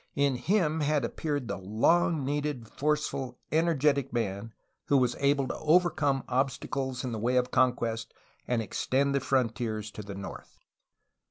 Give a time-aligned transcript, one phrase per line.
[0.15, 4.51] In him had appeared the long needed, forceful, energetic man
[4.85, 8.11] who was able to overcome obstacles in the way of conquest
[8.47, 10.57] and extend the frontiers to the north.